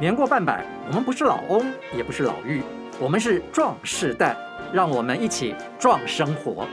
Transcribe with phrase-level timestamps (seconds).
[0.00, 2.62] 年过半百，我们不是老翁，也不是老妪，
[2.98, 4.34] 我们是壮世代，
[4.72, 6.66] 让我们一起壮生活。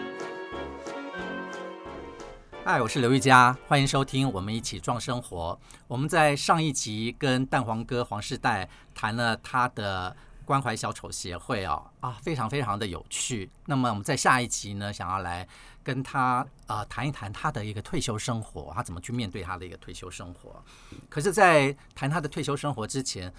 [2.63, 5.59] 嗨，我是刘玉佳，欢迎收听《我们一起壮生活》。
[5.89, 10.15] 我们在上一集跟蛋黄哥黄世代谈了他的
[10.47, 13.51] 关怀小丑协会哦啊，非常非常的有趣。
[13.65, 15.45] 那么我们在下一集呢，想要来
[15.83, 20.63] 跟他啊、呃、谈一谈他的一个退休生活，他怎么去面对他的一个退休生活。
[21.09, 23.31] 可是，在谈他的退休生活之前，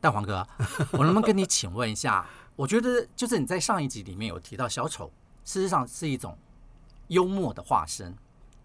[0.00, 0.46] 蛋黄哥，
[0.92, 2.26] 我能不能跟你请问一下？
[2.56, 5.12] 我觉得就是你在上一集里面有提到小丑，
[5.44, 6.36] 事实上是一种
[7.08, 8.16] 幽默的化身，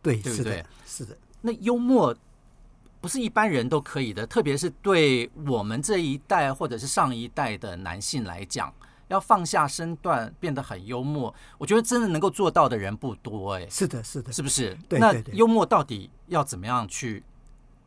[0.01, 0.55] 对，对不对？
[0.55, 0.69] 是的。
[0.85, 1.17] 是的。
[1.41, 2.15] 那幽默
[3.03, 8.73] 不是一般人都可以的，特别是对我们这一代或者是上一代的男性来讲。
[9.09, 13.67] 要放下身段，变得很幽默，我觉得真的能够做到的人不多哎。
[13.69, 14.75] 是的，是的，是不是？
[14.87, 17.21] 对，那幽默到底要怎么样去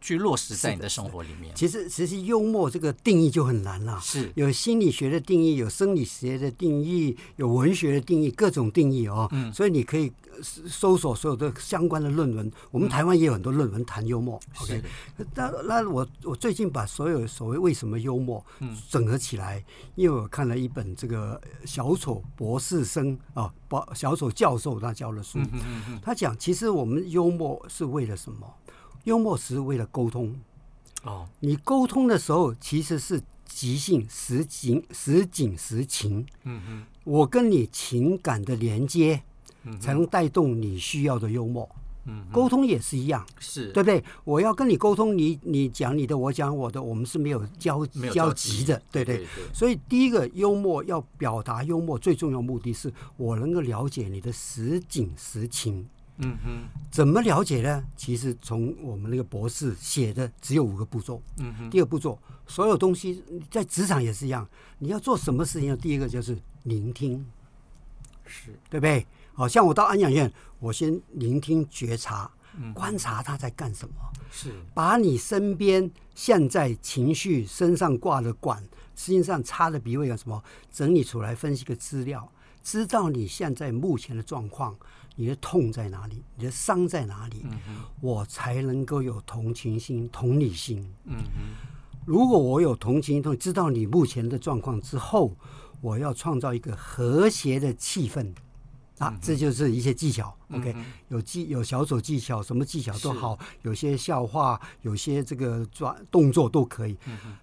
[0.06, 1.52] 去落实在你的生活里面？
[1.56, 3.98] 其实，其实幽默这个定义就很难了。
[4.00, 9.28] 是有心理学的定义，有生理学的定义，有文学的定义，各种定义哦。
[9.32, 10.12] 嗯，所以你可以。
[10.68, 14.38] 搜索所有的相关的论文，我们台湾也有很多论文谈幽默。
[14.48, 14.82] 嗯、OK，
[15.34, 18.44] 那那我我最近把所有所谓为什么幽默
[18.90, 25.38] 整合起来，嗯、因为我看了一本这个小丑博士生啊，博小丑教授他教的书，
[26.02, 28.46] 他讲其实我们幽默是为了什么？
[29.06, 30.36] 幽默是为了沟通。
[31.02, 36.24] 哦，你沟通的时候其实是即兴实景实景实情。
[36.44, 39.22] 嗯嗯，我跟你情感的连接。
[39.80, 41.68] 才能带动你需要的幽默。
[42.04, 44.04] 嗯，沟通也是一样，是对不对？
[44.22, 49.16] 我要跟你沟通，你你讲你的，我讲我的，我们是没有交交集的，对对。
[49.16, 55.84] 对对，所以第一个幽默要表达幽默，最重要目的是我能够了解你的实景实情。
[56.18, 57.84] 嗯哼，怎么了解呢？
[57.96, 61.20] 其实从我们那个博士写的只有五个步骤。
[61.38, 65.76] 嗯哼，第二步骤，所有东西在职场也是一样，你要做什么事情？
[65.76, 67.26] 第一个就是聆听，
[68.24, 69.06] 是对不对？
[69.34, 72.30] 好像我到安养院，我先聆听觉察，
[72.72, 73.94] 观察他在干什么。
[74.30, 78.62] 是把你身边现在情绪身上挂的管，
[78.94, 82.30] 实际上插的鼻胃有什么，整理出来分析个资料，
[82.62, 84.76] 知道你现在目前的状况，
[85.16, 87.58] 你的痛在哪里，你的伤在哪里，嗯、
[88.00, 90.88] 我才能够有同情心、同理心。
[91.06, 91.16] 嗯
[92.04, 95.36] 如果我有同情心，知道你目前的状况之后，
[95.80, 98.32] 我要创造一个和谐的气氛。
[98.98, 100.34] 啊，这就是一些技巧。
[100.52, 100.74] OK，
[101.08, 106.96] 有技有小手技巧，什么技巧都好，有些笑话，有些这个抓动作都可以。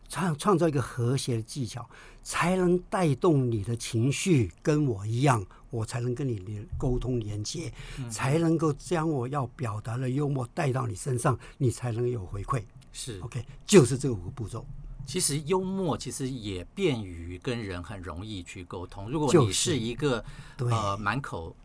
[0.10, 1.88] 创、创造一个和谐的技巧，
[2.24, 7.72] 才能带动你的情绪，跟我一样，我才能跟你连沟通连接，
[8.10, 12.64] 才能够将我要表达的幽默带到你身上，你才能有回馈。
[12.92, 14.66] 是 OK，就是这五个步骤。
[15.06, 19.10] 其实幽默其实也便于跟人很容易去沟通。
[19.10, 20.24] 如果你是一个、
[20.58, 21.56] 就是、呃满口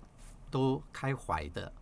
[0.51, 1.73] 都开怀的、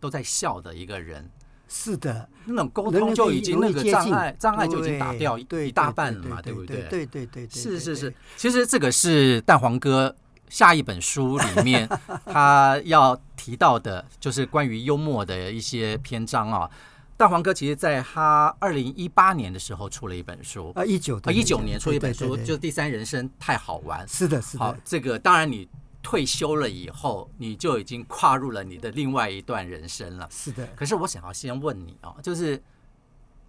[0.00, 1.30] 都在笑的一个人，
[1.68, 6.82] 是的，那种沟通就已经那个障碍障碍就已经打掉一大半了嘛，对不对？
[6.88, 8.14] 对对对对，是是是。
[8.36, 10.14] 其实这个是蛋黄哥
[10.48, 11.88] 下一本书里面
[12.26, 16.70] 他要提到的，就是关于幽默的一些篇章啊。
[17.16, 24.06] 蛋黄哥其实在他二零一八年的时候出了一本书啊，一九啊一九年出了一本书，就是《第三人生太好玩》。
[24.10, 24.64] 是的，是的。
[24.64, 25.66] 好，这个当然你
[26.02, 30.28] 退休了以后，你就已经跨入了你的另外一段人生了。
[30.30, 30.66] 是的。
[30.76, 32.62] 可是我想要先问你啊，就是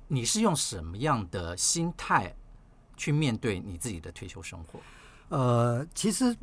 [0.08, 2.34] 你是用什么样的心态
[2.96, 4.80] 去面对你自己的退休生活？
[5.30, 6.36] 呃，其实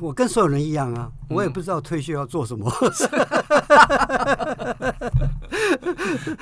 [0.00, 2.70] 我跟所有人一样啊，我也不知道退休要做什么。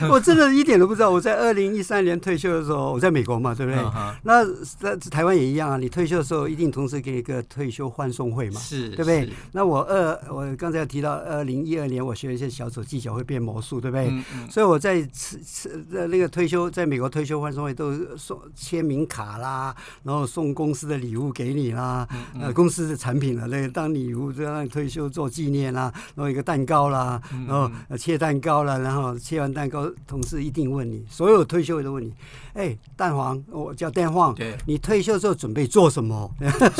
[0.01, 1.11] 嗯、 我真的一点都不知道。
[1.11, 3.81] 我在二零一三年退休的时候，我在美国嘛，对不对？
[3.81, 4.45] 嗯、那
[4.81, 5.77] 在台湾也一样啊。
[5.77, 9.33] 你退休的时候，一定同时给你一个退休欢送会嘛，是，对不对？
[9.53, 14.13] 那我二，我刚才提到二零一二年，我学一些小丑技巧会变魔术，对不对？
[14.51, 19.72] 所以我在吃吃那个退休，在美国退休欢送会都送签名卡啦，
[20.03, 21.76] 然后送公司的礼物给你。
[21.77, 22.09] 啊，
[22.41, 32.13] 呃，公司的产品了，那个当礼物，这样退休做纪念啦，然后一个蛋糕啦，然后切蛋糕了，然后切完蛋糕，同事一定问你，所有退休的都问你，
[32.55, 36.31] 哎，蛋黄，我叫蛋黄，对，你退休之后准备做什么？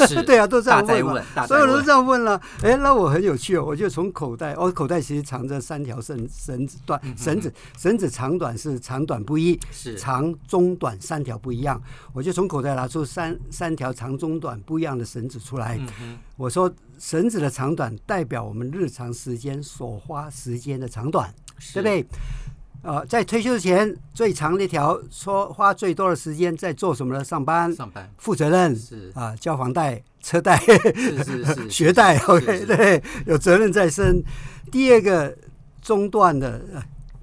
[0.07, 9.97] 是， 对啊，都这样问，所有人都这样问了，哎，那我很有趣哦，我就从口袋，我口袋其实藏着三条绳绳子短绳子绳子长短是长短不一，是。
[9.97, 11.81] 长中短三条不一样，
[12.13, 14.86] 我就从口袋拿出三三条长中短不一样。
[14.87, 21.29] 这样的绳子出来，嗯、我说绳子的长短代表我们日常时间所花时间的长短，
[21.75, 22.07] 对不对？
[22.83, 27.25] 呃，在退休前最长的一条，说花最多的时间在做什么呢？
[27.25, 30.57] 上班，上班，负责任是啊，交房贷、车贷、
[30.95, 34.23] 是是是 学贷，OK，对，有责任在身。
[34.71, 35.37] 第二个
[35.83, 36.63] 中断的。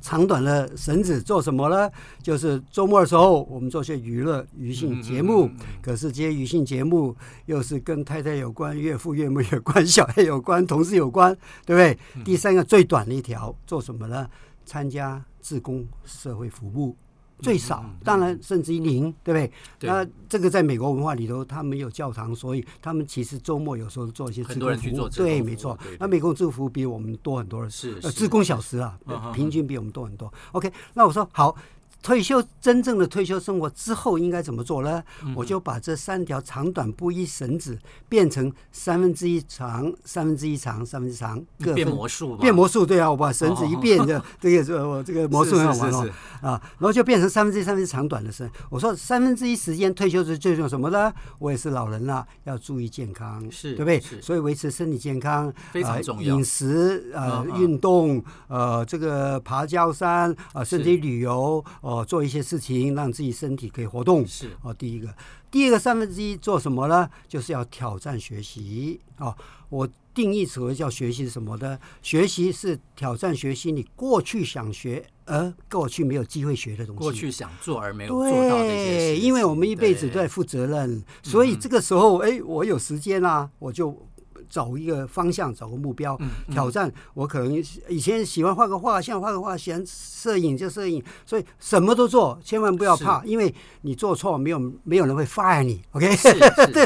[0.03, 1.89] 长短的绳子做什么呢？
[2.21, 5.49] 就是周末的时候，我们做些娱乐、娱性节目。
[5.81, 7.15] 可是这些娱性节目
[7.45, 11.33] 又是跟太太有关、岳父岳母有关、小孩有关、同事有关，
[11.65, 12.23] 对不对？
[12.25, 14.27] 第三个最短的一条做什么呢？
[14.65, 16.97] 参加自工社会服务。
[17.39, 19.51] 最少，当然甚至于零，对不对？
[19.79, 19.89] 对。
[19.89, 25.09] 那这个在美国文化里头，他们有教堂，所以他们其实周末有时候做一些志工服务。
[25.09, 25.77] 对，没错。
[25.99, 28.97] 那美国志工服务比我们多很多，是呃，自工小时啊，
[29.33, 30.31] 平均比我们多很多。
[30.53, 31.55] OK，那我说好。
[32.03, 35.01] 退休真正的退休生活之后应该怎么做呢？
[35.23, 37.79] 嗯、我就把这三条长短不一绳子
[38.09, 43.09] 变成三分之一长、三分之一长、三分之一长，各变魔术，变魔术对啊！
[43.09, 44.05] 我把绳子一变，哦、
[44.39, 46.09] 这 这个我这个魔术很好玩哦
[46.41, 46.61] 啊！
[46.77, 48.49] 然后就变成三分之一、三分之一长短的绳。
[48.69, 51.11] 我说三分之一时间退休是最重要什么呢？
[51.39, 54.21] 我也是老人了，要注意健康，是对不对？
[54.21, 56.35] 所以维持身体健康非常重要。
[56.35, 64.25] 饮、呃、食呃运动呃这个爬高山啊，甚至于旅游哦，做一些事情，让自己身体可以活动。
[64.25, 65.13] 是哦，第一个，
[65.51, 67.09] 第二个三分之一做什么呢？
[67.27, 69.01] 就是要挑战学习。
[69.17, 69.35] 哦，
[69.67, 71.77] 我定义所谓叫学习是什么呢？
[72.01, 76.99] 学习是挑战学习你过去想学而过去没有机会学的东西。
[76.99, 79.17] 过去想做而没有做到的一些事。
[79.17, 84.07] 因为我们一辈子都在负责任，所以这个时候，哎，我有时间啦，我就。
[84.53, 86.93] 找一个方向，找个目标，嗯嗯、挑战。
[87.15, 87.51] 我可能
[87.89, 93.51] 以前喜欢画个画像，画个画，喜欢摄影就摄影，所以什么都做，千万不要怕，因为
[93.81, 95.81] 你做错，没有没有人会 fire 你。
[95.93, 96.29] OK，是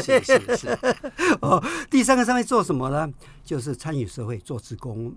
[0.00, 0.78] 是是是。
[1.42, 3.12] 哦，第三个上面做什么呢？
[3.44, 5.14] 就是参与社会，做职工。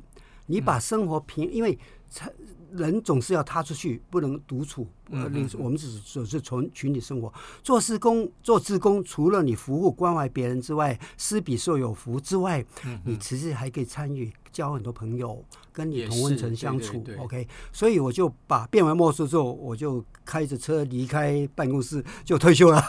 [0.51, 2.31] 你把生活平，嗯、因为参。
[2.73, 4.87] 人总是要踏出去，不能独处。
[5.09, 7.29] 呃，我们只是只是从群体生活，
[7.61, 12.65] 做施工，做志工，除了你服务关怀别人之外，施比受有福之外，
[13.03, 15.43] 你其实还可以参与，交很多朋友，
[15.73, 17.03] 跟你同温层相处。
[17.19, 22.81] OK，所以我就把变完魔术之后，我就开着车离开办公室就退休了。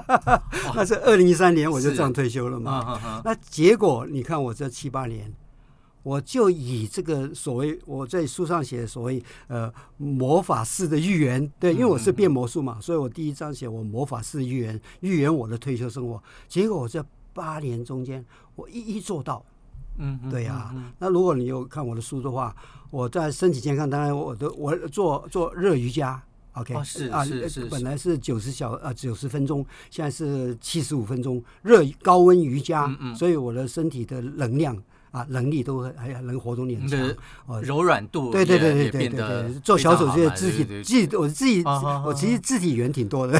[0.74, 3.22] 那是二零一三年我就这样退休了嘛。
[3.22, 5.30] 那结果你看我这七八年。
[6.02, 16.22] 我就以这个所谓我在书上写的所谓呃魔法式的预言，对，因为我是变魔术嘛，所以我第一章写我魔法式预言，预言我的退休生活。
[16.48, 17.04] 结果我这
[17.34, 18.24] 八年中间，
[18.54, 19.44] 我一一做到。
[19.98, 20.74] 嗯，对呀。
[20.98, 22.56] 那如果你有看我的书的话，
[22.90, 26.22] 我在身体健康，当然我都我做做热瑜伽
[26.54, 34.82] ，OK，是啊，是是，本来是九十小呃九十分钟，现在是七十五分钟热高温瑜伽，所以我的身体的能量。
[35.10, 37.14] 啊，能力都还能活动力很强，
[37.46, 41.64] 哦，柔软度对对对对对对对，做小手这些肢体，肢我自己
[42.04, 43.36] 我其实肢体语言挺多的，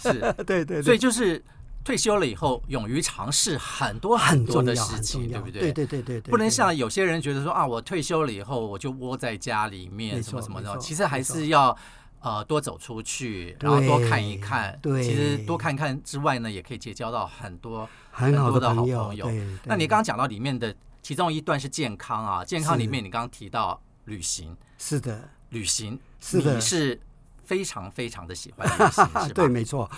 [0.00, 1.42] 是， 对对，所以就是
[1.84, 5.72] 退休了以后，勇于尝试很多很多的事情，对不对？
[5.72, 11.76] 对对对对，不能像有些人觉得说啊，我退休了以后我就窝在家里面什么什么的，其实还是要
[12.20, 19.30] 呃多走出去，然后多看一看，对，其实多看看之外呢，也可以结交到很多很多的好朋友。
[19.66, 20.74] 那你刚刚讲到里面的。
[21.02, 27.00] 其中一段是健康啊，健康里面你刚刚提到旅行，是的，旅行是的，你是
[27.44, 29.28] 非常非常的喜欢旅行， 是吧？
[29.34, 29.90] 对，没错，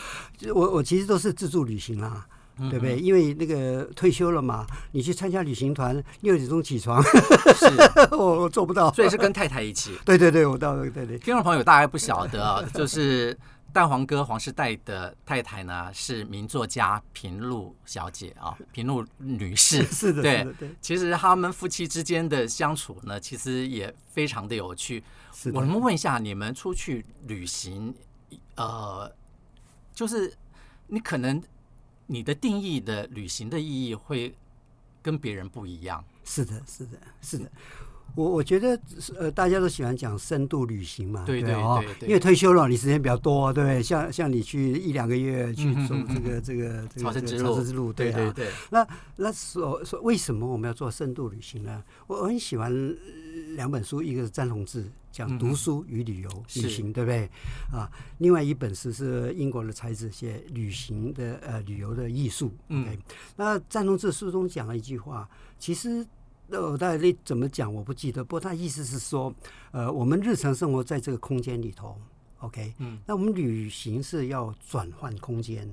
[0.55, 2.27] 我我其实都是自助旅行啊，
[2.71, 2.99] 对不对？
[2.99, 7.67] 因为那个退休了嘛，你去参加旅行团，六点钟起床，是，
[8.17, 9.99] 我我做不到，所以是跟太太一起。
[10.07, 11.19] 对对对，我到对对。
[11.19, 13.37] 听众朋友大概不晓得啊，就是。
[13.73, 19.83] 蛋黄哥黄世代的太太呢，是名作家平路小姐啊， 平路女士。
[19.91, 20.71] 是的，对。
[20.81, 25.03] 其实他们夫妻之间的相处呢，其实也非常的有趣。
[25.55, 27.95] 我们问一下，你们出去旅行，
[28.57, 29.11] 呃，
[29.95, 30.33] 就是
[30.89, 31.43] 你可能
[32.07, 34.35] 你的定义的旅行的意义会
[35.01, 36.05] 跟别人不一样。
[36.25, 37.51] 是的，是的，是的。
[38.15, 38.79] 我我觉得
[39.19, 41.55] 呃，大家都喜欢讲深度旅行嘛，对对
[41.99, 43.83] 对，因为退休了，你时间比较多，对不对？
[43.83, 47.25] 像像你去一两个月去走这个这个这个朝圣
[47.65, 48.49] 之路，对对对。
[48.71, 51.83] 那那所说为什么我们要做深度旅行呢？
[52.07, 52.71] 我很喜欢
[53.57, 57.31] 两本书，一个是詹宏志讲读书与旅游旅行，对不对？
[57.73, 62.53] 啊，另外一本书是英国的才子写旅行的呃旅游的艺术。
[62.69, 62.87] 嗯，
[63.37, 65.27] 那詹宏志书中讲了一句话，
[65.59, 66.07] 其实。
[66.53, 69.35] 呃，大概你怎么讲我不记得，不过他意思是说，
[69.71, 71.97] 呃，我们日常生活在这个空间里头
[72.41, 75.69] ，OK，嗯，那我们旅行是要转换空间，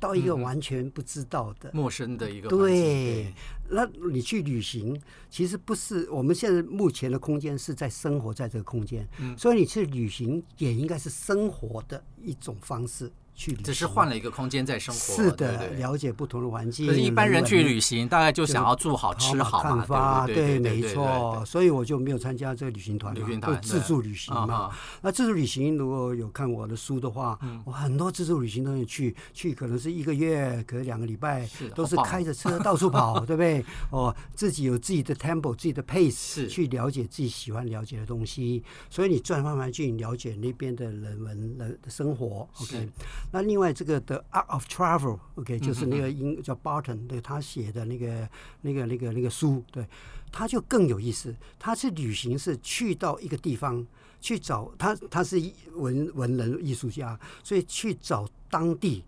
[0.00, 3.32] 到一个完全不知道的、陌生的一个，对，
[3.68, 13.10] 那你去旅行，其实不是我们现在目前的空间是在生活在这个空间，嗯，所以你去旅行也应该是生活的一种方式。
[13.36, 16.86] 去旅行只是换了一个空间在生活，是的，了解不同的环境。
[16.86, 21.42] 可是一般人去旅行，大概就想要住好、吃好嘛，对，没错。
[21.44, 24.70] 所以我就没有参加这个旅行团，旅行团自助旅行嘛。
[25.02, 31.44] 那自助旅行如果有看我的书的话，我很多自助旅行都有去，去可能是一个月，可能两个礼拜，
[31.74, 33.53] 都是开着车到处跑， 对不对？
[33.90, 38.62] 哦，自己有自己的 tempo，自己的 pace，去了解自己喜欢了解的东西。
[38.88, 42.48] 所以你转慢慢去了解那边的人文的生活。
[42.60, 42.88] OK。
[43.32, 48.28] 那另外这个的《Art of Travel》，OK，就是那个英叫 Barton，对他写的那个
[48.62, 49.86] 那个那个那个书，对，
[50.30, 51.34] 他就更有意思。
[51.58, 53.86] 他是旅行是去到一个地方
[54.20, 55.40] 去找他，他是
[55.74, 59.04] 文文人艺术家，所以去找当地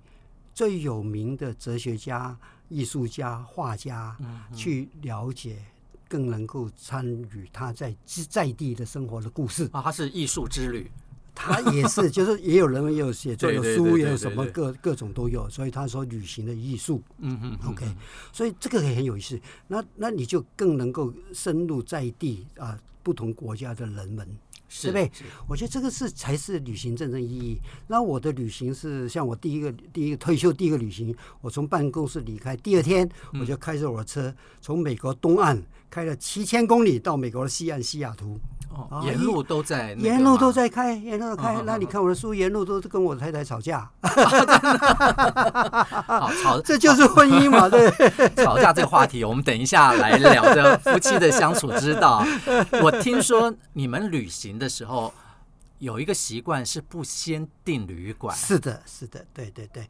[0.53, 2.37] 最有名的哲学家、
[2.69, 4.17] 艺术家、画家
[4.55, 5.57] 去了解，
[6.09, 7.95] 更能够参与他在
[8.29, 9.83] 在地的生活的故事啊。
[9.83, 10.91] 他是艺术之旅。
[11.39, 17.87] 他也是， 就是也有人也有写作，有书，也有什么各各种都有，所以他说旅行的艺术，嗯嗯，OK，
[18.33, 19.39] 所以这个也很有意思。
[19.69, 24.27] 那那你就更能够深入在地啊，不同国家的人们，
[24.83, 25.11] 对不对？
[25.47, 27.61] 我觉得这个是才是旅行真正意义。
[27.87, 33.09] 那我的旅行是像我第一个第一个退休第一个旅行，我从办公室离开，第二天
[33.41, 38.39] 我就开着我的车从美国东岸开了七千公里到美国的西岸西雅图。
[38.91, 41.57] 哦，沿路都在，沿路都在开，沿路都开。
[41.65, 43.91] 那你看我的书，沿路都是跟我太太吵架。
[46.07, 47.71] 好，吵， 这就是婚姻嘛？
[47.71, 47.91] 对，
[48.45, 52.23] 吵架这个话题，我们等一下来聊的夫妻的相处之道。
[52.83, 55.11] 我听说你们旅行的时候
[55.79, 58.37] 有一个习惯是不先订旅馆。
[58.37, 59.89] 是的，是的，对对对。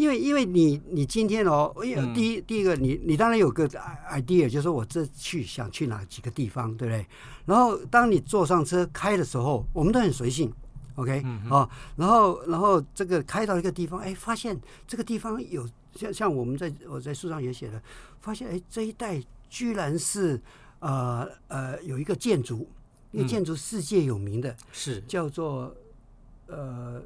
[0.00, 7.06] 因为因为你你今天哦，因为第一第一个你你当然有个 idea，就是说我这去想去哪几个地方，对不对？
[7.44, 10.50] 然后当你坐上车开的时候，我们都很随性
[10.94, 17.82] ，OK 哦，然后然后这个开到一个地方，哎，发现这个地方有像像我们在我在书上也写了，
[18.20, 20.40] 发现哎这一带居然是
[20.78, 22.66] 呃呃有一个建筑，
[23.12, 25.76] 一个建筑世界有名的，是叫做
[26.46, 27.02] 呃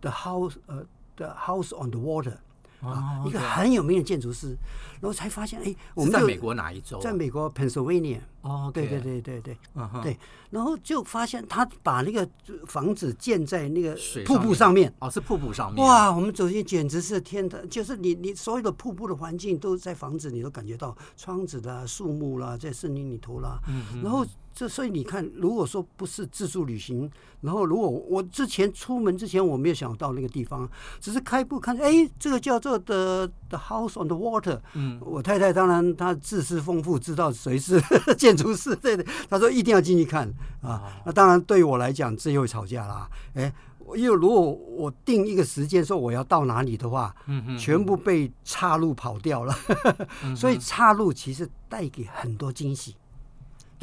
[0.00, 0.86] The House 呃。
[1.16, 2.36] 的 House on the Water
[2.80, 4.56] 啊，一个很有名的建筑师，
[5.00, 6.98] 然后才发现，哎，我们在美国哪一州？
[7.00, 8.18] 在美国 Pennsylvania。
[8.40, 9.56] 哦，对对对对对，
[10.02, 10.18] 对，
[10.50, 12.28] 然后就发现他把那个
[12.66, 14.92] 房子建在那个瀑布上面。
[14.98, 15.86] 哦，是瀑布上面。
[15.86, 23.60] 哇，我们走进简直是天堂，就是你你所有的瀑布的环境都在房子，你都感觉到窗子啦、树木啦，在森林里头啦。
[23.68, 24.02] 嗯嗯。
[24.02, 27.08] 然后这所以你看，如果说不是自助旅行，
[27.42, 30.68] 然后如果我之前出门之前我没有想到那个地方，
[31.00, 34.60] 只是开步看，哎，这个叫做 The The House on the Water。
[34.74, 35.00] 嗯。
[35.00, 37.80] 我太太当然她知识丰富，知道谁是
[38.16, 38.32] 建。
[38.32, 40.26] 建筑师对的，她说一定要进去看
[40.62, 40.90] 啊。
[41.04, 43.06] 那当然对于我来讲，这又吵架啦。
[43.34, 43.52] 哎，
[43.94, 49.54] 因为如果我定一个时间说我要到哪里的话，嗯全部被岔路跑掉了。
[50.34, 52.96] 所以岔路其实带给很多惊喜。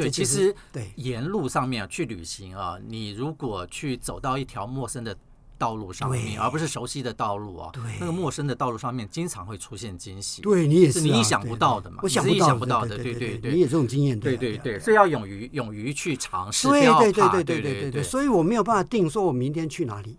[0.03, 5.15] 对，其实对沿路上面去旅行啊，你如果去走到一条陌生的。
[5.60, 7.70] 道路上面，而不是熟悉的道路啊。
[7.74, 10.41] 对，那个陌生的道路上面，经常会出现惊喜。
[10.41, 12.25] 对你也是，你意想不到的嘛，我想
[12.58, 12.96] 不到的。
[12.96, 14.18] 对对对，你有这种经验。
[14.18, 18.01] 对对对，所以要勇于勇于去尝试，对对对对对对对。
[18.01, 20.18] 所以我没有办法定说我明天去哪里，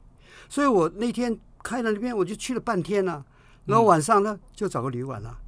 [0.51, 3.25] 所以我那天开了那边，我就去了半天了，
[3.65, 5.39] 然后晚上呢就找个旅馆了。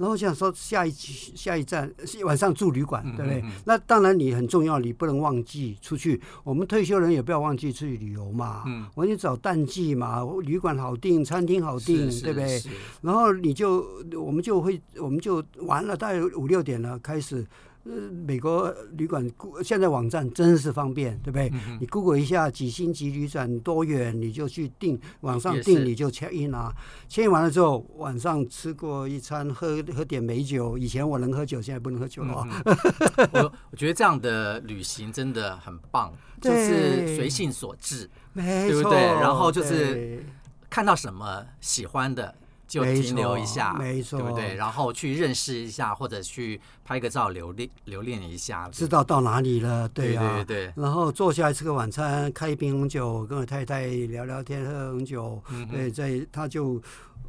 [0.00, 1.92] 然后想说下一下一站
[2.24, 3.44] 晚上住旅馆，对不对？
[3.66, 6.18] 那当然你很重要，你不能忘记出去。
[6.42, 8.64] 我们退休人也不要忘记出去旅游嘛。
[8.66, 12.62] 嗯，我你找淡季嘛，旅馆好订，餐厅好订，对不对？
[13.02, 13.86] 然后你就
[14.18, 17.46] 我们就会我们就完了，大概五六点了开始。
[17.84, 19.26] 呃，美国旅馆
[19.64, 21.50] 现在网站真是方便，对不对？
[21.66, 26.70] 嗯、你 Google 一下几星级旅馆多远，你就去订，网上订你就 check in 啊。
[27.08, 30.76] check in 完了之后，晚上吃过一餐，喝喝点美酒。
[30.76, 32.46] 以前我能喝酒，现在不能喝酒了。
[32.66, 39.00] 嗯、 我我觉得这样的旅行真的很棒，就是随性所致，对，对不对？
[39.00, 40.22] 然后就是
[40.68, 42.34] 看到什么喜欢的。
[42.70, 44.54] 就停留一下，没错，对不对？
[44.54, 46.60] 然后去认识一下，或者去
[46.90, 50.72] 拍个照留恋留恋一下，知道到哪里了，对啊，对对对。
[50.74, 56.82] 然后坐下来吃个晚餐，开一瓶红酒，跟我太太聊聊天，喝红酒，嗯、对，在他就。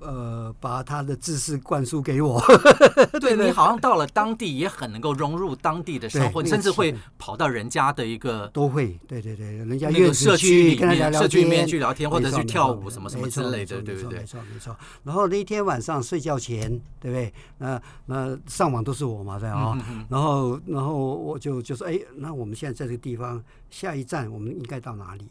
[0.03, 2.41] 呃，把他的知识灌输给我。
[3.21, 14.17] 对，你好像到了当地也很能够融入当地的生活，甚至会跑到人家的一个都会，对对对，人家那个社区里面，聊聊社区里面去聊天，或者去跳舞什么什么之类的，对不对？
[14.21, 14.75] 没错没错。
[15.03, 16.67] 然后那一天晚上睡觉前，
[16.99, 17.31] 对不对？
[17.59, 20.05] 那那上网都是我嘛，对啊。
[20.09, 25.29] 然后然后我就就说，哎，那我们现在在这个地方，下一站我们应该到哪里？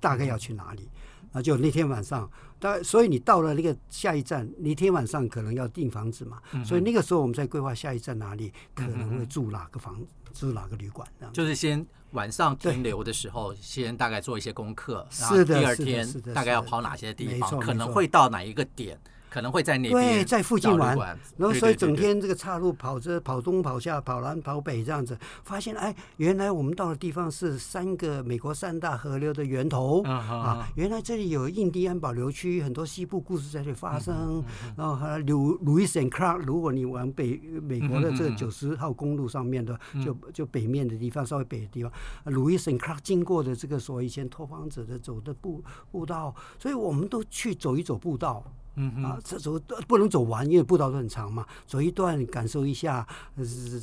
[0.00, 0.88] 大概要去哪里？
[1.32, 2.30] 那就那天晚上。
[2.58, 11.06] 但所以你到了那个下一站，那天晚上可能要订房子嘛，嗯、所以那个时候我们在规划下一站哪里，可能会住哪个房，嗯、住哪个旅馆。
[11.34, 18.98] 就是先晚上停留的时候，先大概做一些功课，是的，然后第二天大概要跑哪些地方，可能会到哪一个点。
[19.36, 20.96] 可能会在那边对，在附近玩，
[21.36, 25.14] 然后所以整天这个岔路跑着跑东跑下跑南跑北这样子，
[25.44, 30.02] 发现哎，原来我们到的地方是三个美国三大河流的源头。
[30.04, 34.42] 啊，原来这里有印第安保留区，很多西部故事在这里发生。
[34.74, 41.92] 然后还有路路易斯安克拉，如果你往北美国的这个九十号公路上面的，就就北面的地方，稍微北的地方，
[42.24, 48.42] 路易斯安克拉经过的这个所谓以前拓荒者的走的步步道，所以我们都去走一走步道。
[48.76, 51.46] 嗯啊，这走不能走完，因为步道都很长嘛。
[51.66, 53.06] 走一段感受一下，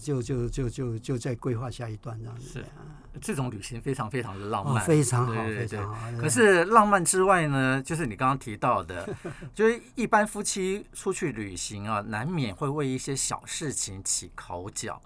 [0.01, 2.59] 就就就就就再规划下一段这样子。
[2.59, 2.65] 是，
[3.19, 6.11] 这种旅行非常非常的浪漫，哦、非常好，对对对非常好。
[6.19, 9.07] 可是浪漫之外呢，就是你刚刚提到的，
[9.53, 15.01] 就是一般夫妻出去旅行啊，难免会为一些小事情起口角。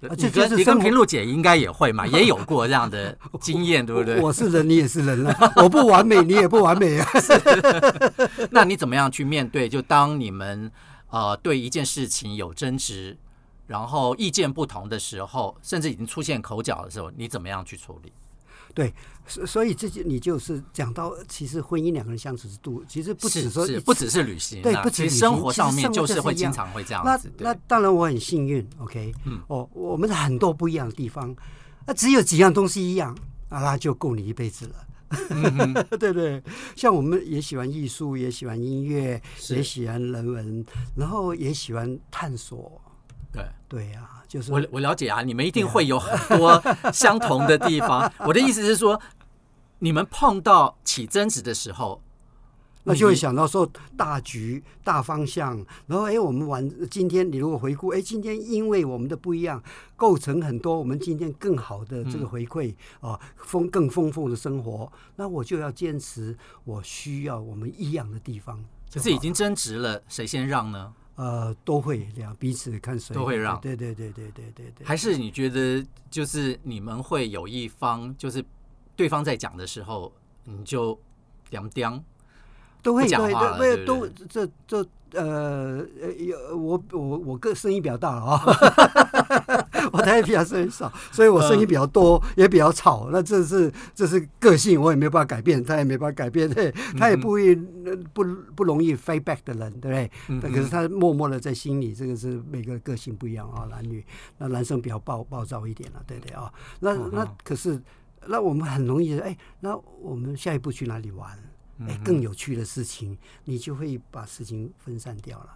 [0.00, 4.20] 你跟平路姐应该也会嘛， 也有过这样的经验，对不对？
[4.20, 5.34] 我是人，你也是人了。
[5.56, 7.08] 我不完美，你也不完美啊。
[8.52, 9.68] 那你怎么样去面对？
[9.68, 10.70] 就当你们
[11.08, 13.16] 呃对一件事情有争执，
[13.66, 18.12] 然后意见不同的时候，甚至已经出现口角的时候，你怎么样去处理？
[18.76, 18.92] 对，
[19.26, 27.32] 所所以这就你就是讲到，其实婚姻两个人相处之度，其实不只说不只是旅行，对，不只是生活上面就是会经常会这样子。
[27.38, 31.34] 那那当然我很幸运，OK，嗯，哦，我们很多不一样的地方，
[31.86, 33.16] 那只有几样东西一样
[33.48, 36.42] 啊，那就够你一辈子了， 对对。
[36.76, 39.18] 像我们也喜欢艺术，也喜欢音乐，
[39.48, 40.62] 也喜欢人文，
[40.94, 42.78] 然后也喜欢探索。
[43.32, 44.15] 对对呀。
[44.36, 46.62] 就是我我了解啊，你们一定会有很多
[46.92, 48.12] 相同的地方。
[48.18, 49.00] 我的意思是说，
[49.78, 52.02] 你们碰到起争执的时候，
[52.84, 53.66] 那就会想到说
[53.96, 55.64] 大局大方向。
[55.86, 59.62] 然后哎，我们玩今天，你如果回顾，哎，今天因为我们的不一样，
[59.96, 64.92] 构成很多我们今天更好的这个回馈啊，丰更丰富的生活。
[65.16, 68.62] 那我就要坚持，我需要我们一样的地方。
[68.92, 70.92] 可是已经争执了，谁先让呢？
[71.16, 74.86] 呃，都会两彼此看谁都会让，对对对对对对对。
[74.86, 78.44] 还是你觉得就是你们会有一方，就是
[78.94, 80.12] 对方在讲的时候，
[80.44, 80.98] 你就
[81.50, 82.04] 两两
[82.82, 88.38] 都会讲话对，都这这呃呃，我我我个声音比较大啊。
[89.92, 93.08] 我太太比较声音少，所以我声音比较多，也比较吵。
[93.10, 96.48] 那这是这是个性，我也没办法改变，他也没办法改变。
[96.48, 97.54] 对，他也不会
[98.12, 100.10] 不不容易 fight back 的人，对不对？
[100.28, 104.04] 嗯、哼可是他默默的在心里，这个是每个个性不一样啊，男女。
[104.38, 106.52] 那男生比较暴暴躁一点了，对对啊。
[106.80, 107.80] 那那可是
[108.26, 111.38] 那我们很容易哎，那我们下一步去哪里玩？
[111.86, 115.50] 哎，更有趣的事情，你就会把事情分散掉了。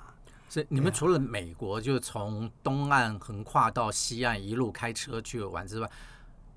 [0.51, 5.89] 所以你们除了美国，就从东岸横跨到西岸，一路开车去玩之外，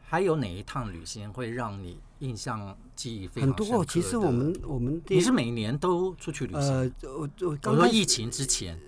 [0.01, 3.63] 还有哪一趟旅行会让你印象记忆非常深刻？
[3.63, 3.85] 很多。
[3.85, 6.61] 其实我们我们你是每年都出去旅行？
[6.61, 8.79] 呃，我我刚说疫情之前，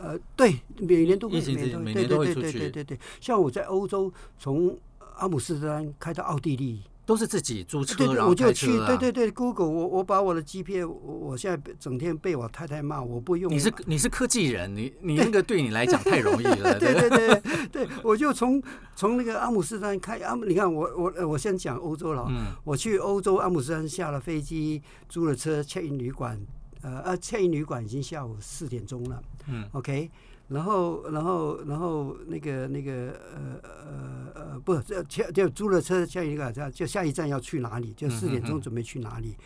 [0.00, 2.52] 呃，对，每年都会，疫情之前每年都会出去。
[2.52, 4.74] 对对对对，像我在欧洲，从
[5.16, 6.82] 阿姆斯特丹开到奥地利。
[7.06, 13.52] 都是自己租车，对，我就去，对对对，Google，我我把我的 GPS，，我现在整天被我太太骂，我不用。
[13.52, 16.78] 你是你是科技人，你你那个对你来讲太容易了。
[16.78, 18.62] 对 对对 对，我就从
[18.96, 26.40] 从那个阿姆斯特丹开阿姆，你看我我我先讲欧洲了，嗯，我去欧洲阿姆斯特丹下了飞机，租了车，check in 旅馆，
[26.80, 30.10] 呃呃，check in 旅馆已经下午四点钟了，嗯，OK。
[30.48, 32.92] 然后，然后，然后那个那个
[33.34, 37.92] 呃呃呃，不，这就，就租了车，下一个就就下一站要去哪里？
[37.94, 39.36] 就四点钟准备去哪里？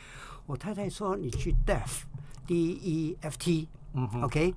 [0.46, 4.54] 我太太说你去 DEF，D E F T，嗯，OK。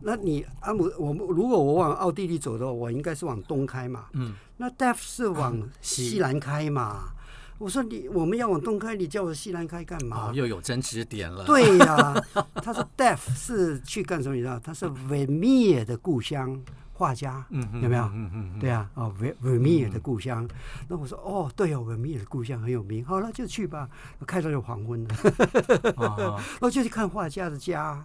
[0.00, 7.12] 那你阿姆，我们如果我往奥地利走的话，我应该是往东开嘛，嗯，那 DEF 是往西南开嘛。
[7.60, 10.30] 我说你我们要往东开，你叫我西南开干嘛？
[10.30, 11.44] 哦、又有争执点了。
[11.44, 14.34] 对呀、啊， 他说 Deaf 是去干什么？
[14.34, 16.58] 你知道，他是 Vermeer 的故乡。
[16.92, 18.04] 画家，嗯、有没有？
[18.12, 20.46] 嗯嗯对啊，哦，维维米尔的故乡。
[20.86, 23.02] 那、嗯、我说，哦，对哦，维米尔的故乡很有名。
[23.02, 23.88] 好了，就去吧。
[24.26, 25.14] 开到就黄昏了，
[25.96, 28.04] 然后就去看画家的家，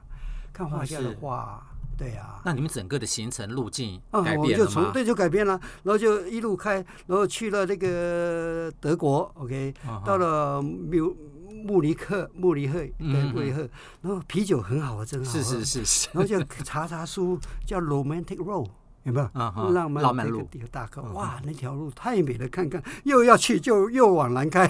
[0.53, 1.61] 看画家的画。
[1.95, 2.41] 哦、对啊。
[2.43, 4.43] 那你们整个的行程路径改变了吗？
[4.43, 6.75] 我就从对就改变了，然后就一路开，
[7.07, 11.15] 然后去了那个德国，OK，、哦、到了穆
[11.49, 13.69] 慕尼克，慕尼黑，对，慕尼黑。
[14.01, 15.39] 然后啤酒很好喝，真好喝。
[15.39, 16.09] 是是是是。
[16.13, 18.69] 然后就查查书，叫 Romantic Road。
[19.03, 19.29] 有没有？
[19.69, 22.47] 浪漫浪漫路大哥，哇，那条路太美了！
[22.49, 24.67] 看看，又要去就又往南开。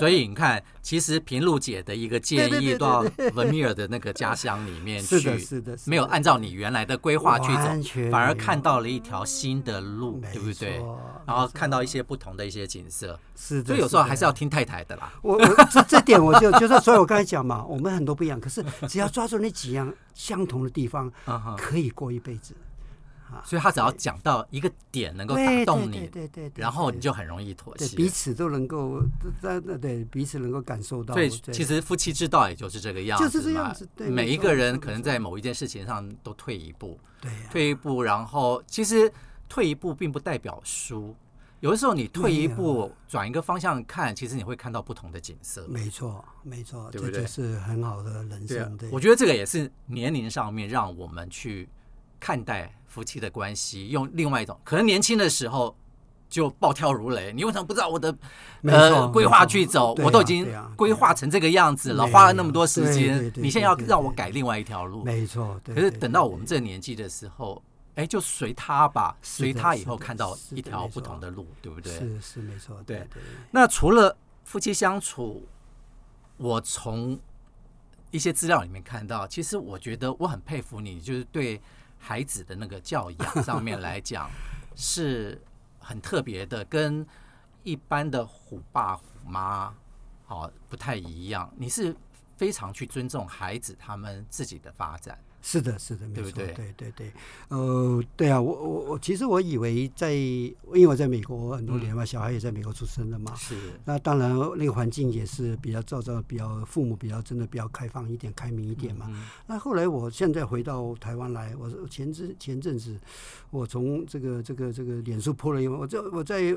[0.00, 10.82] 哦，所以你看，其实平路姐的一个建议到文米尔的那个家乡里面 去，是的，是的，没有按照你原来的规划去走，反而看到了一条新的路，对不对？
[11.26, 13.18] 然后看到一些不同的一些景色。
[13.36, 15.12] 是的，所以有时候还是要听太太的啦。
[15.22, 21.10] 我我这这点我就就是，所以我刚才讲嘛，我们很多不一样，可是只要抓住那几样相同的地方，
[21.56, 22.54] 可以过一辈子。
[23.44, 29.02] 所以他只要讲到一个点能够打动你，对对，然后你就很容易妥协，彼此都能够
[29.40, 31.14] 在对彼此能够感受到。
[31.14, 33.88] 对，其实夫妻之道也就是这个样子，就是这样子。
[33.96, 39.12] 对，每一个人可能在某一件事情上都退一步，对，退一步，然后其实
[39.48, 41.14] 退一步并不代表输，
[41.60, 45.66] 有的时候你退一步转一个方向看，其实你会看到不同的景色。
[45.68, 47.26] 没错，没错，对不对？
[47.26, 48.76] 是很好的人生。
[48.76, 51.68] 对，我觉得这个也是年龄上面让我们去
[52.20, 55.74] 看待夫妻的关系，用另外一种可能年轻的时候
[56.28, 58.14] 就暴跳如雷，你为什么不知道我的
[58.62, 59.94] 呃规划去走？
[59.94, 65.02] 我都已经规划成这个样子了，花了那么多时间，你现在要让我改另外一条路？
[65.02, 65.60] 没错。
[65.64, 67.60] 可是等到我们这个年纪的时候，
[67.96, 71.92] 哎，就随他吧，随他以后看到一条不同的路，对不对？
[71.92, 72.76] 是是没错。
[72.86, 73.20] 对对。
[73.50, 75.44] 那除了夫妻相处，
[76.36, 77.18] 我从
[78.12, 81.60] 一些资料里面看到，其实我觉得我很佩服你，就是对。
[82.00, 84.28] 孩子的那个教养上面来讲，
[84.74, 85.40] 是
[85.78, 87.06] 很特别的，跟
[87.62, 89.72] 一般的虎爸虎妈
[90.26, 91.52] 哦不太一样。
[91.56, 91.94] 你是
[92.36, 95.16] 非常去尊重孩子他们自己的发展。
[95.42, 97.12] 是的，是的，没错，对对对对，
[97.48, 103.56] 呃，对啊，我我我其实我以为在，因为我在美国很多年嘛，小孩也在美国出生的嘛，是。
[103.84, 109.10] 那当然，那个环境也是比较照照，比较父母比较真的比较开放一点、开明一点嘛。
[109.46, 113.00] 那后来我现在回到台湾来，我前阵前阵子，
[113.50, 116.54] 我从这个这个这个脸书 po 了一个，我在我在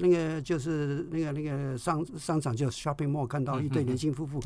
[0.00, 4.40] 那个就是那个那个商商场叫 shopping mall 看到一对年轻夫妇，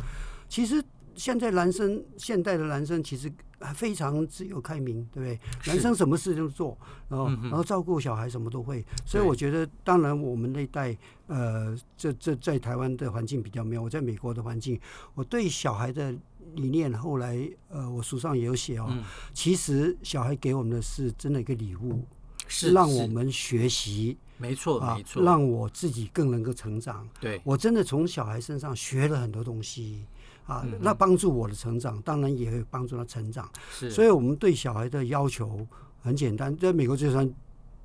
[0.49, 0.85] 其实。
[1.20, 3.30] 现在男生，现代的男生其实
[3.74, 5.38] 非常自由开明，对不对？
[5.66, 6.78] 男生什么事都做，
[7.11, 8.83] 然后然后照顾小孩，什么都会。
[9.04, 13.83] 所以我觉得，当然我们那代，呃，这这在台湾的环境比较没有。
[13.83, 14.80] 我在美国的环境，
[15.14, 16.11] 我对小孩的
[16.54, 18.90] 理念，后来呃，我书上也有写哦。
[19.35, 22.02] 其实小孩给我们的是真的一个礼物，
[22.48, 27.06] 是让我们学习，没错没错，让我自己更能够成长。
[27.20, 30.06] 对，我真的从小孩身上学了很多东西。
[30.50, 33.48] 啊，那帮助我的成长，当然也会帮助他成长。
[33.70, 35.66] 是，所以我们对小孩的要求
[36.02, 37.24] 很简单，在美国就算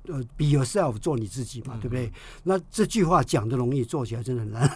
[0.08, 2.12] 呃，be yourself，做你自己嘛，对不对？
[2.44, 4.68] 那这句话讲的容易，做起来真的很难。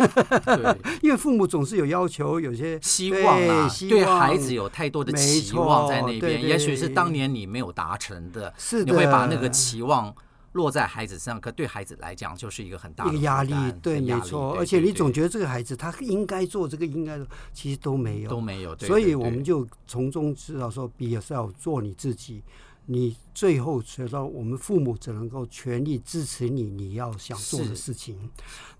[0.44, 10.14] 对， 因为父母总是有要求，有些希望啊，对孩子有太多的期望在那边，也许是当年你没有达成的，是的，你会把那个期望。
[10.52, 13.54] 落在孩子身上，可对孩子来讲就是一个很大的压力。
[13.80, 14.56] 对，没错。
[14.56, 17.20] 而且你总觉得这个孩子他应该做这个，应该
[17.52, 18.76] 其实都没有，都没有。
[18.78, 22.42] 所以我们就从中知道说，be yourself，做你自己。
[22.86, 28.18] 你最后学到，我们父母只能够全力支持你，你要想做的事情。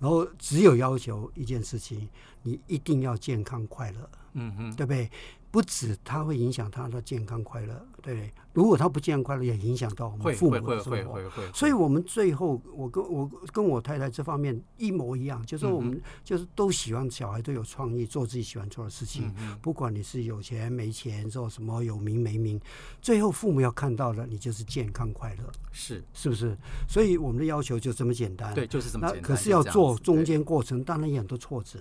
[0.00, 2.08] 然后只有要求一件事情，
[2.42, 4.10] 你一定要健康快乐。
[4.32, 5.08] 嗯哼，对不对？
[5.52, 8.32] 不止他会影响他的健康快乐，对。
[8.52, 11.20] 如果他不健康快乐，也影响到我们父母的生活。
[11.52, 19.32] 所以，我们最后，我跟我跟我太太这方面一模一样，就是我们就是都喜欢小孩都有创意，做自己喜欢做的事情。
[19.62, 22.60] 不管你是有钱没钱，做什么有名没名，
[23.00, 25.44] 最后父母要看到的，你就是健康快乐。
[25.72, 26.56] 是，是不是？
[26.88, 28.52] 所以我们的要求就这么简单。
[28.54, 29.22] 对，就是这么简单。
[29.22, 31.78] 可是要做中间过程，当然也很多挫折。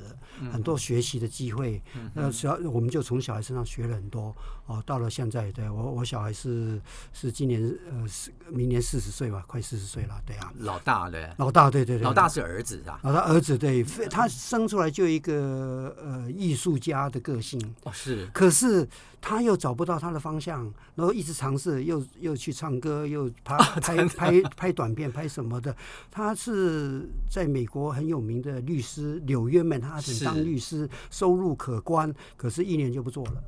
[0.51, 1.81] 很多学习的机会。
[2.13, 4.35] 那，小我们就从小孩身上学了很多。
[4.69, 6.79] 哦，到了现在，对我我小孩是
[7.11, 7.59] 是今年
[7.91, 10.53] 呃是明年四十岁吧，快四十岁了，对啊。
[10.59, 11.33] 老大的。
[11.39, 12.03] 老大，对对对。
[12.03, 12.99] 老大是儿子啊。
[13.01, 17.59] 老大儿子对，他生出来就一个呃艺术家的个性。
[17.83, 18.27] 哦，是。
[18.31, 18.87] 可是
[19.19, 25.75] 他又找不到他的方向，然后一直尝试，又又去唱歌，又拍拍拍 拍短片，拍什么的。
[26.11, 33.43] 他是在美国很有名的律师，纽约曼哈顿当律师，收入可观，可是一年就不做了。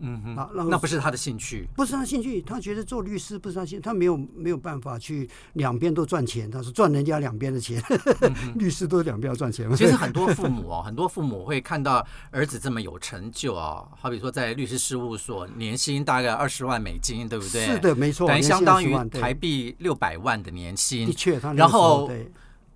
[0.00, 7.82] 嗯哼，啊，那不是他的兴趣，不是他兴趣，他觉得做律师不是他兴趣，他没有没有办法去两边都赚钱，他说赚人家两边的钱，
[8.20, 9.68] 嗯、 律师都两边要赚钱。
[9.74, 17.66] 其实很多父母哦， 很多父母会看到儿子这么有成就啊、哦，好比说在律师事务所，年薪大概二十万美金，对不对？
[17.66, 21.06] 是的，没错，等于相当于台币六百万的年薪。
[21.06, 22.10] 的确，他然后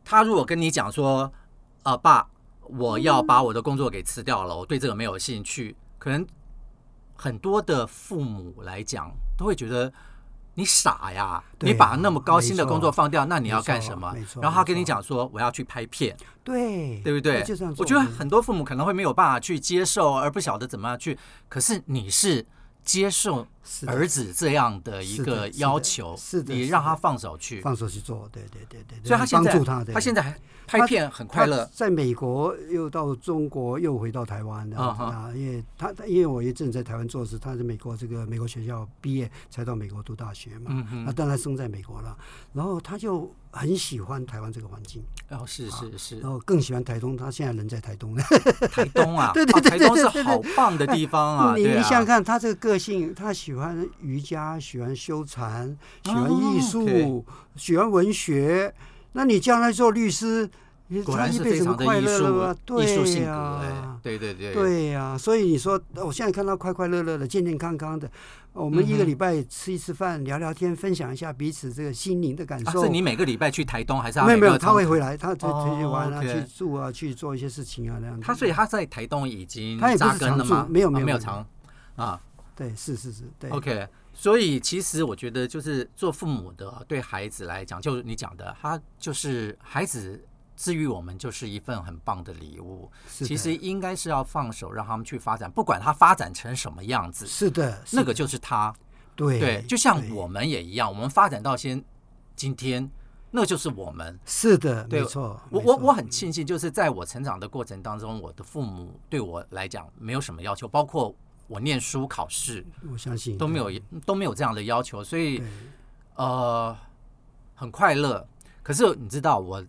[0.04, 1.32] 他如果跟你讲说，
[1.84, 2.26] 啊，爸，
[2.62, 6.26] 我要把我的工作给辞掉了，我对这个没有兴趣，可能。
[7.22, 9.08] 很多的父母来讲，
[9.38, 9.92] 都会觉得
[10.54, 11.24] 你傻呀！
[11.24, 14.12] 啊、你把那么高薪的工作放掉，那你要干什么？
[14.40, 17.44] 然后他跟你讲说：“我要去拍片。”对，对不对？
[17.78, 21.16] 我觉得很多父母可能会没有办法去接受，而不晓得怎么样去。
[21.48, 22.44] 可是你是。
[22.84, 23.46] 接受
[23.86, 30.36] 儿子这样的一个要求，是的，你让他放手去，放手去做，对对对对，所以他现在他，他现在还
[30.80, 42.16] 拍片很快乐，在美国又到中国又回到台湾的啊，因为他因为我一阵在台湾做事，他在美国这个美国学校毕业才到美国读大学嘛，那当然生在美国了，
[42.52, 43.32] 然后他就。
[43.54, 48.22] 很喜欢台湾这个环境，哦，是是是，然后更喜欢台东，他现在人在台东 呢。
[48.72, 51.54] 台东啊，对对对，台东是好棒的地方啊！
[51.54, 57.22] 你你想想看，他这个个性，他喜欢瑜伽，喜欢修禅，喜欢艺术，
[57.54, 58.74] 喜欢文学。
[59.12, 60.48] 那你将来做律师，
[61.04, 65.16] 果然是非常的艺术，艺术性格，对对对，对呀。
[65.16, 68.10] 所以你说，我现在看到快快乐乐的，健健康康的。
[68.54, 72.80] 我们一个礼拜吃一次饭，聊聊天，分享一下彼此这个心灵的感受。
[72.80, 74.20] 啊、是你每个礼拜去台东还是？
[74.22, 78.22] 没有没有，他会回来，他他出去玩啊，哦 okay、去住啊，去做一些事情啊，那样子。
[78.22, 80.66] 他所以他在台东已经扎根了吗？
[80.68, 81.46] 没有没有没有长
[81.96, 82.20] 啊。
[82.54, 83.48] 对，是是是，对。
[83.48, 90.24] OK，所以其实我觉得，就是做父母的对孩子来讲，就是你讲的，他就是孩子。
[90.54, 98.72] 治愈我们就是一份很棒的礼物，其实应该是要放手让他们去发展，不管他发展成什么样子，是的，那个就是他，
[99.16, 101.82] 对对，就像我们也一样，我们发展到先
[102.36, 102.88] 今天，
[103.30, 105.40] 那就是我们，是的，没错。
[105.50, 111.12] 我我我很庆幸，就是在我成长的过程当中，我的父母对我来讲没有什么要求，包括
[111.52, 113.70] 我念书考试，我相信都没有
[114.06, 115.42] 都没有这样的要求，所以
[116.16, 116.76] 呃
[117.54, 118.26] 很快乐。
[118.62, 119.64] 可是你知道我。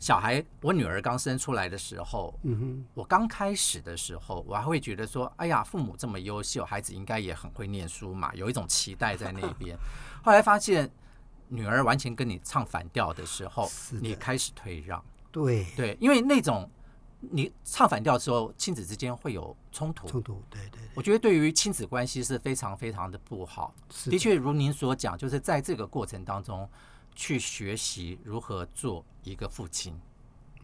[0.00, 9.76] 小孩，我女儿刚生出来的时候，嗯哼，我刚开始的时候，我还会觉得说，哎呀，父母这么优秀，孩子应该也很会念书嘛，有一种期待在那边。
[10.22, 10.88] 后来发现，
[11.48, 13.68] 女儿完全跟你唱反调的时候，
[14.00, 15.04] 你开始退让。
[15.32, 16.70] 对对，因为那种
[17.20, 20.06] 你唱反调的时候，亲子之间会有冲突。
[20.08, 20.80] 冲突，对对。
[20.94, 23.74] 我觉得对于亲子关系是非常非常的不好。
[24.04, 26.68] 的确，如您所讲，就是在这个过程当中。
[27.20, 29.92] 去学习如何做一个父亲，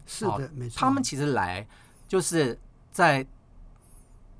[0.05, 0.79] 是的，没错。
[0.79, 1.67] 他们其实来
[2.07, 2.57] 就是
[2.93, 3.27] 在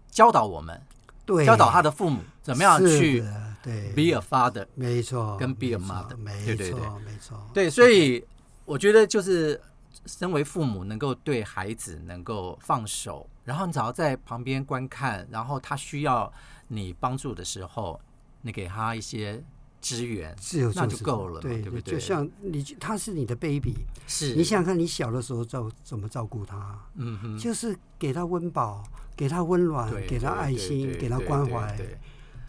[0.09, 0.81] 教导我们，
[1.25, 3.21] 对，教导他的父母怎么样去
[3.61, 7.49] 对 be a father，没错，跟 be a mother，没错，对对对，没错。
[7.53, 8.25] 对，所以
[8.63, 9.61] 我觉得就是
[10.05, 16.31] 身为父母，能够对孩子能够放手，然后你只要在旁边观看，然后他需要
[16.67, 17.99] 你帮助的时候，
[18.41, 19.43] 你给他一些。
[19.81, 21.93] 支援是有，那就够了，对对不对？
[21.93, 23.75] 就像你，他是你的 baby，
[24.07, 26.75] 是你想想看，你小的时候照怎么照顾他？
[26.95, 28.83] 嗯哼，就是给他温饱，
[29.15, 31.77] 给他温暖，给他爱心，给他关怀，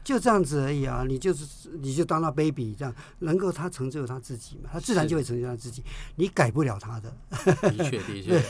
[0.06, 1.04] 就这样子而已啊！
[1.06, 5.82] 你就是你就当他 baby 这样，能够他成就他自己嘛，他自然就会成就他自己，
[6.14, 7.12] 你改不了他的。
[7.70, 8.40] 的确的确，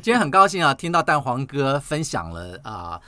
[0.00, 3.00] 今天很高兴啊，听到蛋黄哥分享了啊，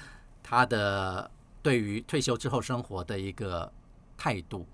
[0.43, 3.71] 他的对于退休之后生活的一个
[4.17, 4.67] 态度。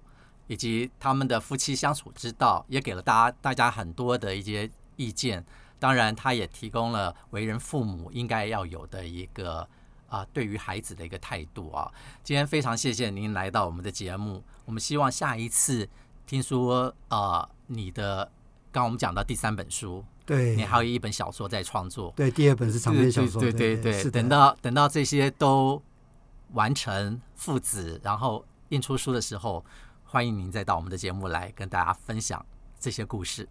[0.49, 5.45] 以及他们的夫妻相处之道，也给了大家大家很多的一些意见。
[5.81, 9.69] 当然，他也提供了为人父母应该要有的一个
[10.09, 11.91] 啊、呃，对于孩子的一个态度啊。
[12.23, 14.43] 今天非常谢谢您来到我们的节目。
[14.65, 15.89] 我们希望下一次
[16.27, 18.25] 听说啊、呃，你的
[18.73, 24.11] 刚刚我们讲到第三本书，对，你还有一本小说在创作，对，第二本是长篇小说，对对对，对。
[24.11, 25.83] 等到等到这些都
[26.53, 29.65] 完成父子，然后印出书的时候。
[30.09, 32.47] 欢迎您再到我们的节目来跟大家分享
[32.79, 33.47] 这些故事。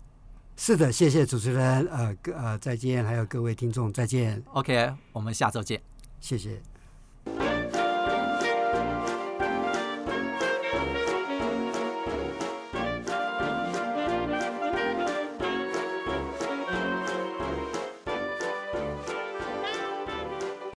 [0.55, 4.41] 是的，谢谢主持人，呃，各呃再见，还有各位听众再见。
[4.53, 5.83] OK，我们下周见，
[6.25, 6.59] 谢谢。